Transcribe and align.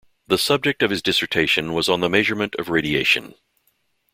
The 0.25 0.39
subject 0.39 0.81
of 0.81 0.89
his 0.89 1.03
dissertation 1.03 1.73
was 1.73 1.87
on 1.87 1.99
the 1.99 2.09
measurement 2.09 2.55
of 2.55 2.69
radiation. 2.69 3.35